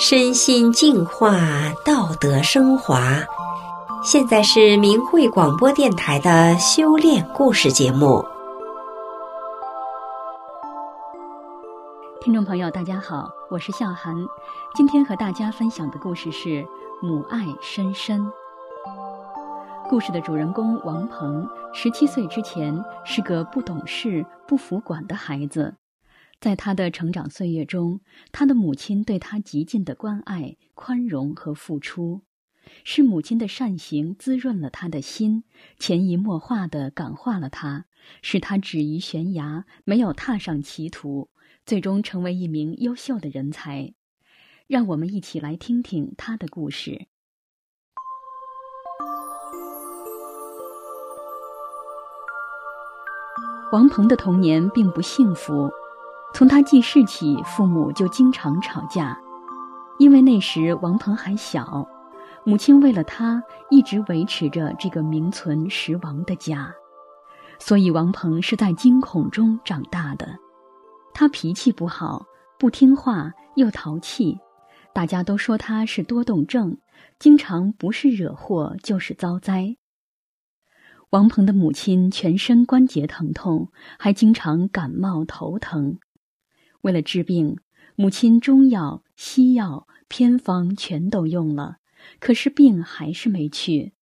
[0.00, 1.40] 身心净化，
[1.84, 3.18] 道德升华。
[4.04, 8.24] 现在是明慧广播电台的修炼故事节目。
[12.20, 14.14] 听众朋友，大家好，我是笑涵。
[14.76, 16.64] 今天和大家分享的故事是
[17.02, 18.24] 母爱深深。
[19.90, 21.44] 故事的主人公王鹏，
[21.74, 25.74] 十七岁之前是个不懂事、不服管的孩子。
[26.40, 32.22] 在他的成长岁月中，他的母亲对他极尽的关爱、宽容和付出，
[32.84, 35.42] 是母亲的善行滋润了他的心，
[35.80, 37.86] 潜移默化地感化了他，
[38.22, 41.28] 使他止于悬崖，没有踏上歧途，
[41.66, 43.94] 最终成为一名优秀的人才。
[44.68, 47.08] 让我们一起来听听他的故事。
[53.72, 55.68] 王鹏的童年并不幸福。
[56.34, 59.18] 从他记事起，父母就经常吵架，
[59.98, 61.86] 因为那时王鹏还小，
[62.44, 66.72] 母亲为了他一直维持着这个名存实亡的家，
[67.58, 70.28] 所以王鹏是在惊恐中长大的。
[71.12, 72.24] 他脾气不好，
[72.58, 74.38] 不听话又淘气，
[74.92, 76.76] 大家都说他是多动症，
[77.18, 79.76] 经常不是惹祸就是遭灾。
[81.10, 85.98] 王鹏的母亲全身关节疼痛，还经常感冒头疼。
[86.82, 87.58] 为了治病，
[87.96, 91.78] 母亲中药、西药、偏方全都用了，
[92.20, 93.92] 可是病还是没去。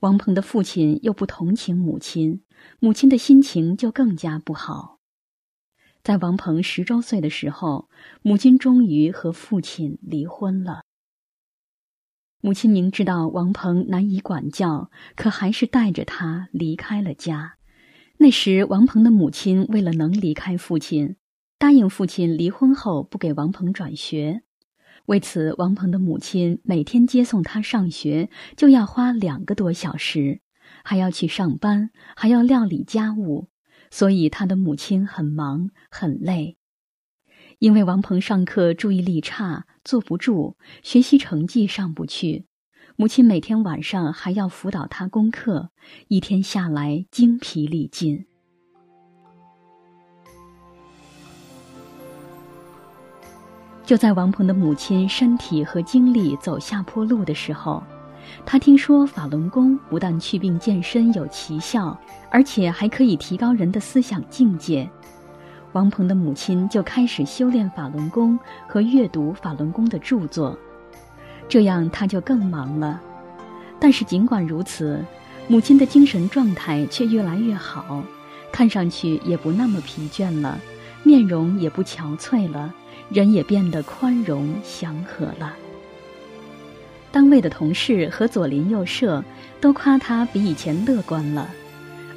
[0.00, 2.42] 王鹏的父亲又不同情母亲，
[2.80, 4.98] 母亲的心情就更加不好。
[6.02, 7.88] 在王鹏十周岁的时候，
[8.22, 10.82] 母亲终于和父亲离婚了。
[12.40, 17.56] 母亲明知道王鹏难以管教，可还是带着他离开了家。
[18.18, 21.16] 那时，王鹏的母亲为了能离开父亲。
[21.58, 24.42] 答应父亲离婚后不给王鹏转学，
[25.06, 30.42] 为此，王鹏的母亲每天接送他上学就要花两个多小时，
[30.84, 33.48] 还要去上班，还要料理家务，
[33.90, 36.58] 所以他的母亲很忙很累。
[37.58, 42.44] 因为王鹏上课注意力差，坐不住，学习成绩上不去，
[42.96, 45.70] 母亲每天晚上还要辅导他功课，
[46.08, 48.26] 一天下来精疲力尽。
[53.86, 57.80] 就在王鹏的母亲身体和精力走下坡路的时候，
[58.44, 61.96] 他听说法轮功不但祛病健身有奇效，
[62.28, 64.90] 而且还可以提高人的思想境界。
[65.70, 68.36] 王鹏的母亲就开始修炼法轮功
[68.66, 70.58] 和阅读法轮功的著作，
[71.48, 73.00] 这样他就更忙了。
[73.78, 75.00] 但是尽管如此，
[75.46, 78.02] 母亲的精神状态却越来越好，
[78.50, 80.58] 看上去也不那么疲倦了，
[81.04, 82.74] 面容也不憔悴了。
[83.10, 85.54] 人也变得宽容祥和了。
[87.12, 89.24] 单位的同事和左邻右舍
[89.60, 91.48] 都夸他比以前乐观了，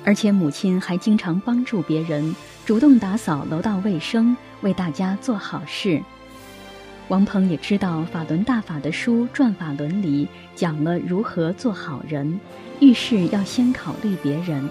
[0.03, 2.35] 而且母亲还经常帮助别人，
[2.65, 6.01] 主动打扫楼道卫生，为大家做好事。
[7.07, 12.39] 王鹏也知道法轮大法的书《转法轮》里讲了如何做好人，
[12.81, 14.67] 遇事要先考虑别人。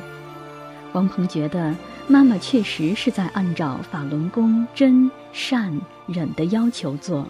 [0.93, 1.75] 王鹏觉得
[2.09, 5.81] 妈妈确实是在按照法轮功真善。
[6.09, 7.29] 忍的要求做。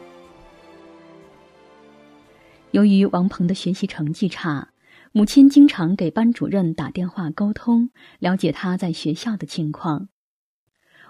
[2.71, 4.69] 由于王鹏的学习成绩差，
[5.11, 10.09] 母亲经常给班主任打电话沟通，了解他在学校的情况。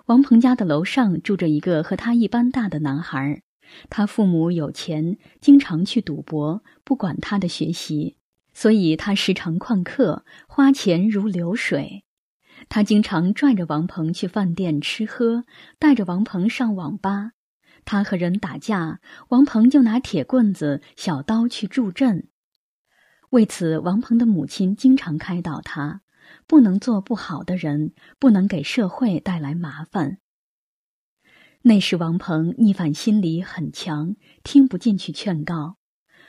[0.07, 3.43] 王鹏家的楼上住着一个和他一般大的男孩，
[3.91, 8.17] 他父母有钱，经常去赌博，不管他的学习，
[8.55, 12.05] 所以他时常旷课，花钱如流水。
[12.69, 15.45] 他经常拽着王鹏去饭店吃喝，
[15.79, 17.33] 带着王鹏上网吧。
[17.85, 22.29] 他和人打架，王鹏就拿铁棍子、小刀去助阵。
[23.31, 26.03] 为此，王鹏的母亲经常开导他，
[26.47, 30.19] 不能做不好的人，不能给社会带来麻烦。
[31.63, 35.77] 那时，王鹏逆反心理很强，听不进去劝告，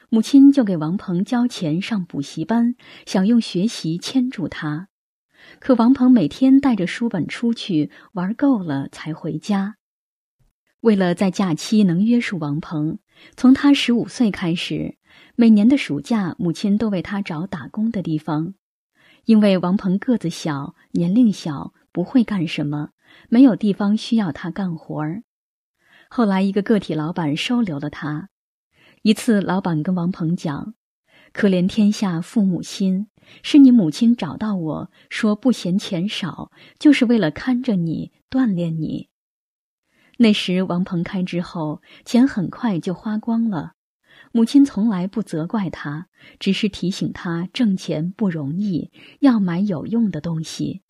[0.09, 4.87] 母亲就给王鹏交钱上补习班，想用学习牵住他。
[5.59, 9.75] 可王鹏每天带着书本出去玩够了才回家。
[10.81, 12.99] 为了在假期能约束王鹏，
[13.35, 14.97] 从他十五岁开始，
[15.35, 18.53] 每年的暑假，母亲都为他找打工的地方。
[19.25, 22.91] 因为王鹏个子小，年龄小，不会干什么，
[23.27, 25.23] 没有地方需要他干活儿。
[26.09, 28.29] 后来，一个个体老板收留了他。
[29.01, 30.73] 一次，老板跟王鹏讲
[31.31, 33.07] ：“可怜天下父母心，
[33.43, 39.09] 是你母亲找到我说不嫌钱少，就是为了看着你，锻炼你。”
[40.17, 43.73] 那时王鹏开之后，钱很快就花光了。
[44.31, 46.07] 母亲从来不责怪他，
[46.39, 48.91] 只是提醒他挣钱不容易，
[49.21, 50.81] 要买有用的东西。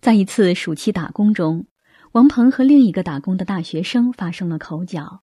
[0.00, 1.66] 在一次暑期打工中，
[2.12, 5.22] 王鹏和另一个打工的大学生发生了口角。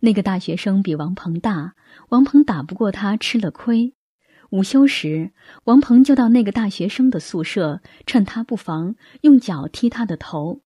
[0.00, 1.74] 那个大学生比王鹏大，
[2.08, 3.94] 王鹏打不过他，吃了亏。
[4.54, 5.32] 午休时，
[5.64, 10.60] 王鹏就到那个大学生的宿舍，趁他不防，用脚踢他的头。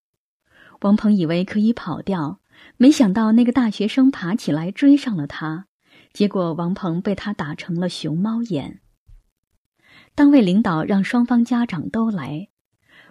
[0.82, 2.38] 王鹏以为可以跑掉。
[2.76, 5.68] 没想到那个大学生爬起来追上了他，
[6.12, 8.82] 结果王鹏被他打成了熊猫眼。
[10.14, 12.48] 单位领导让双方家长都来，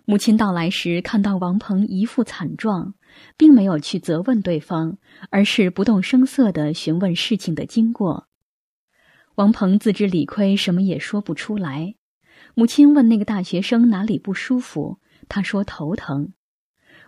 [0.05, 2.93] 母亲到来时看到王鹏一副惨状，
[3.35, 4.99] 并没有去责问对方，
[5.31, 8.27] 而是不动声色地询问事情的经过。
[9.37, 11.93] 王鹏自知理亏，什么也说不出来。
[12.55, 14.99] 母亲问那个大学生哪里不舒服，
[15.29, 16.33] 他说头疼。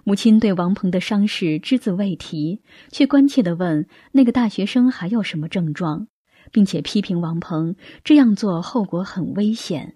[0.04, 2.62] 母亲对王鹏的伤势只字未提，
[2.92, 6.08] 却关切地问那个大学生还有什么症状，
[6.52, 9.96] 并且批评王鹏这样做后果很危险。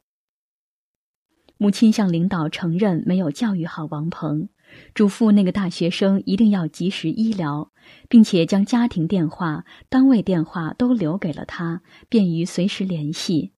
[1.58, 4.50] 母亲向领导承认没有教育好王鹏，
[4.94, 7.72] 嘱咐那个大学生一定要及时医疗，
[8.08, 13.54] 并且将家庭电话、单位电话都留给了他，便于随时联系。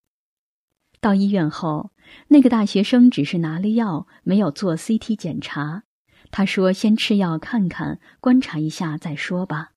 [0.99, 1.91] 到医院后，
[2.29, 5.83] 那个大学生只是拿了药，没有做 CT 检查。
[6.31, 9.71] 他说：“先吃药看看，观察一下再说吧。”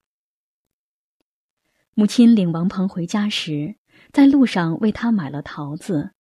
[1.94, 3.76] 母亲领王鹏回家时，
[4.12, 6.12] 在路上为他买了桃子。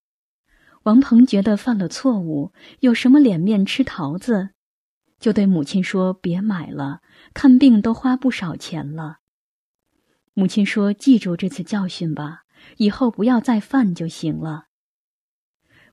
[0.82, 4.50] 王鹏觉得犯了错误，有什么脸面吃桃子，
[5.18, 7.00] 就对母亲说：“别买了，
[7.34, 9.18] 看病都花不少钱了。”
[10.34, 12.42] 母亲说：“记住这次教训吧，
[12.76, 14.66] 以后不要再犯就行了。”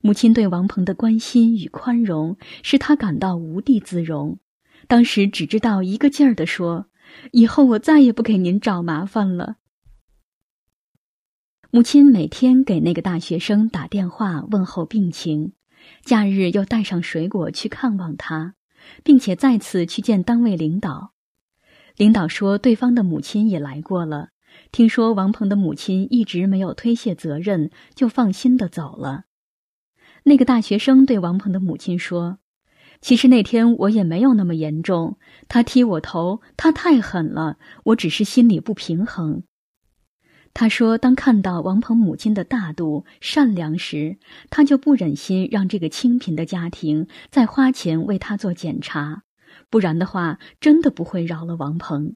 [0.02, 4.40] 母亲对王鹏的关心与宽容，使他感到无地自容。
[4.88, 6.88] 当时只知道一个劲儿地说
[7.34, 9.56] ：“以后我再也不给您找麻烦了。”
[11.72, 15.54] 母亲每天给那个大学生打电话问候病情，
[16.04, 18.54] 假日又带上水果去看望他，
[19.04, 21.14] 并且再次去见单位领导。
[21.98, 24.30] 领导说，对方的母亲也来过了，
[24.72, 29.24] 听说王鹏的母亲一直没有推卸责任，就放心的走了。
[30.24, 32.40] 那个大学生对王鹏的母亲说
[33.00, 35.18] ：“其实那天我也没有那么严重，
[35.48, 39.44] 他踢我头，他太狠了，我只是心里不平衡。”
[40.56, 44.18] 他说：“当看到王鹏母亲的大度、善良时，
[44.50, 49.24] 他就不忍心让这个清贫的家庭再花钱为他做检查，
[49.70, 52.16] 不然的话，真的不会饶了王鹏。”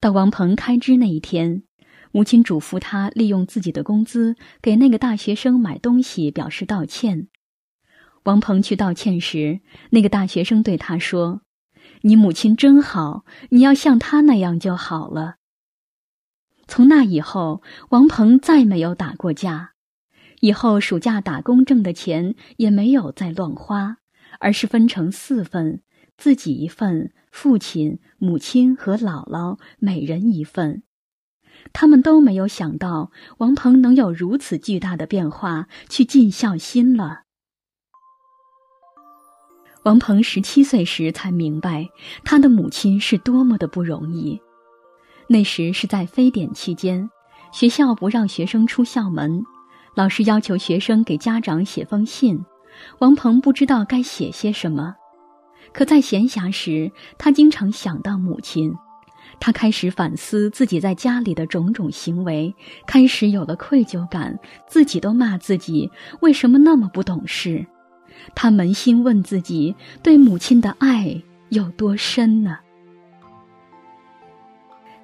[0.00, 1.62] 到王鹏开支那一天。
[2.10, 7.28] 母亲嘱咐他利用自己的工资给那个大学生买东西，表示道歉。
[8.24, 9.60] 王鹏去道歉时，
[9.90, 11.42] 那个大学生对他说
[12.02, 15.36] ：“你母亲真好，你要像她那样就好了。”
[16.68, 19.72] 从那以后，王鹏再没有打过架。
[20.40, 23.96] 以后暑假打工挣的钱也没有再乱花，
[24.38, 25.82] 而是分成四份，
[26.16, 30.84] 自己一份，父亲、母亲和姥姥每人一份。
[31.72, 37.22] 他们都没有想到王鹏能有如此巨大的变化，去尽孝心了。
[39.84, 41.88] 王鹏十七岁时才明白
[42.24, 44.40] 他的母亲是多么的不容易。
[45.28, 47.08] 那时是在非典期间，
[47.52, 49.44] 学校不让学生出校门，
[49.94, 52.42] 老师要求学生给家长写封信。
[53.00, 54.94] 王鹏不知道该写些什么，
[55.72, 58.74] 可在闲暇时，他经常想到母亲。
[59.40, 62.54] 他开始反思自己在家里的种种行为，
[62.86, 67.66] 开始有了愧疚感，自己都骂自己为什么那么不懂事。
[68.34, 72.58] 他扪心问自己，对母亲的爱有多深呢？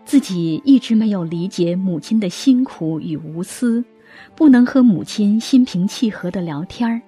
[0.04, 3.84] 自己一直没有理解母亲的辛苦与无私，
[4.34, 7.00] 不能和母亲心平气和的聊天儿。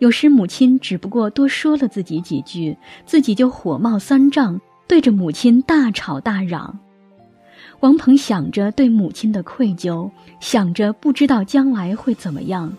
[0.00, 4.60] 有时母亲只不过多说了自己几句，自己就火冒三丈。
[4.86, 6.78] 对着母亲大吵大嚷，
[7.80, 12.70] 王鹏想着对母亲的愧疚，想着不知道将来会怎么样。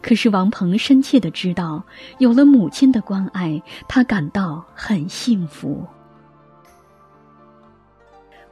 [0.00, 1.84] 可是王鹏深切的知道，
[2.16, 5.84] 有了母亲的关爱，他感到很幸福。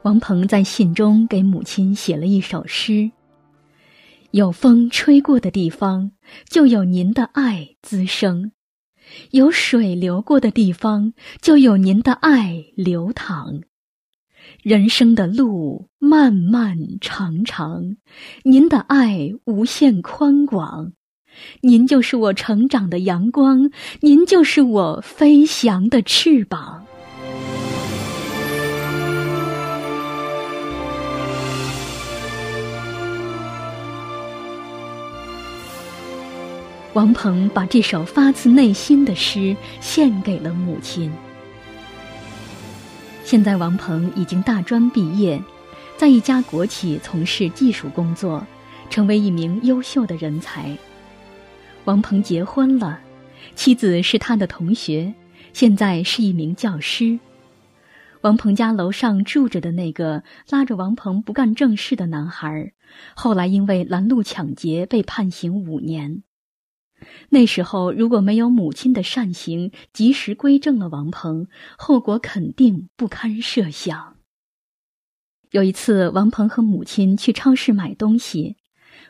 [0.03, 3.11] 王鹏在信中给母亲写了一首诗
[4.33, 6.11] ：“有风吹过的地方，
[6.49, 8.53] 就有您的爱滋生。”
[9.31, 13.61] 有水流过的地方，就有您的爱流淌。
[14.63, 17.97] 人生的路漫漫长长，
[18.43, 20.93] 您的爱无限宽广。
[21.61, 26.87] 您就是我成长的阳光，您就是我飞翔的翅膀。
[36.95, 41.11] 王鹏把这首发自内心的诗献给了母亲。
[43.25, 45.43] 现在，王鹏已经大专毕业，
[45.97, 48.47] 在一家国企从事技术工作，
[48.91, 50.77] 成为一名优秀的人才。
[51.87, 53.01] 王鹏结婚了，
[53.55, 55.15] 妻子是他的同学，
[55.55, 57.19] 现在是一名教师。
[58.21, 62.73] 王鹏家楼上住着的那个拉着王鹏不干正事的男孩，
[63.15, 66.23] 后来因为拦路抢劫被判刑五年。
[67.29, 71.47] 那时候，如果没有母亲的善行，及时归正了王鹏，
[71.79, 74.17] 后果肯定不堪设想。
[75.51, 78.57] 有一次，王鹏和母亲去超市买东西，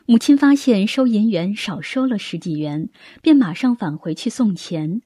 [0.05, 2.89] 母亲发现收银员少收了十几元，
[3.21, 5.01] 便马上返回去送钱。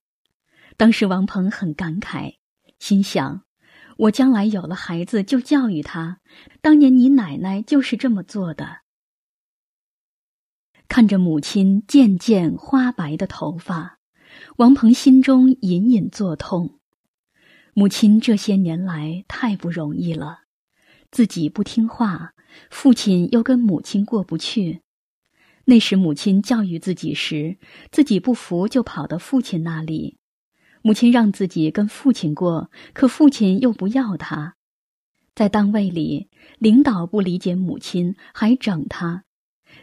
[0.77, 2.35] 当时，王鹏很感慨，
[2.79, 3.43] 心想
[3.97, 6.19] ：“我将来有了孩子，就教育他，
[6.61, 8.79] 当年你奶奶就是这么做的。”
[10.87, 13.99] 看着母亲渐渐花白的头发，
[14.57, 16.79] 王鹏心中隐隐作痛。
[17.73, 20.39] 母亲这些年来太不容易了，
[21.11, 22.33] 自己不听话，
[22.71, 24.81] 父亲又跟母亲过不去。
[25.65, 27.57] 那时母亲教育自己时，
[27.91, 30.17] 自己不服就跑到父亲那里，
[30.81, 34.55] 母亲让自己跟父亲过，可父亲又不要他。
[35.35, 39.25] 在单位里，领导不理解母亲，还整他。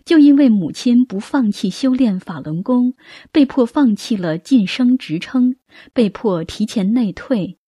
[0.04, 2.94] 就因为母亲不放弃修炼法轮功，
[3.32, 5.56] 被迫放弃了晋升职称，
[5.92, 7.58] 被迫提前内退。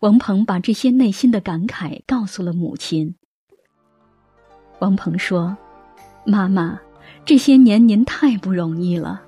[0.00, 3.14] 王鹏把这些内心的感慨告诉了母亲。
[4.80, 5.56] 王鹏说
[6.26, 6.80] ：“妈妈，
[7.24, 9.22] 这些年您太不容易了。”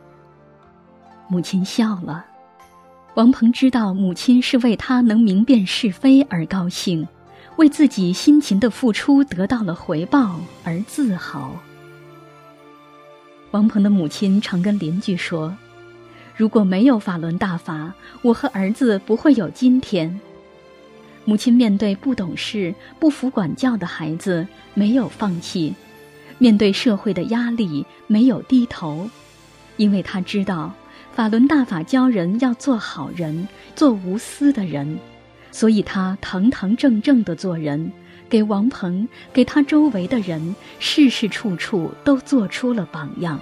[1.31, 2.27] 母亲笑了。
[3.15, 7.07] 王鹏知道母亲是为他能明辨是非而高兴，
[7.57, 11.57] 为自己辛勤的付出得到了回报而自豪。
[13.51, 15.57] 王鹏的母亲常跟邻居说
[16.37, 20.21] ：“如果没有法轮大法，我和儿子不会有今天。”
[21.25, 25.73] 母亲面对不懂事、不服管教的孩子，没有放弃；
[26.37, 29.09] 面对社会的压力，没有低头，
[29.79, 30.75] 因为他知道
[31.13, 34.99] 法轮大法教人要做好人，做无私的人，
[35.51, 37.91] 所以他堂堂正正的做人。
[38.29, 43.41] 给王鹏，给他周围的人，事事处处都做出了榜样。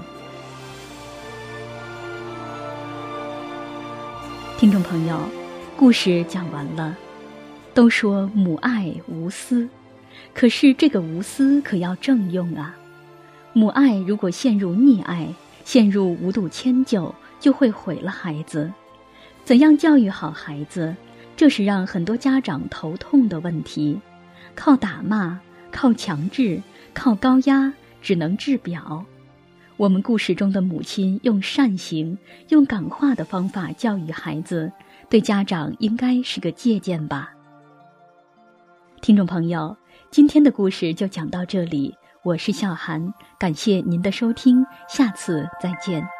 [4.59, 5.19] 听众朋友，
[5.77, 6.97] 故事讲完了。
[7.75, 9.69] 都说母爱无私，
[10.33, 12.75] 可是这个无私可要正用啊。
[13.53, 15.29] 母爱如果陷入溺爱，
[15.63, 18.73] 陷入无度迁就，就会毁了孩子。
[19.45, 20.97] 怎样教育好孩子，
[21.37, 24.01] 这是让很多家长头痛的问题。
[24.57, 25.39] 靠打骂，
[25.71, 26.61] 靠强制，
[26.93, 27.73] 靠高压，
[28.03, 29.05] 只能治表。
[29.77, 32.17] 我们故事中的母亲用善行、
[32.49, 34.73] 用感化的方法教育孩子，
[35.11, 37.35] 对家长应该是个借鉴吧。
[39.03, 39.77] 听众朋友，
[40.11, 41.95] 今天的故事就讲到这里，
[42.25, 46.16] 我是笑涵，感谢您的收听，下次再见。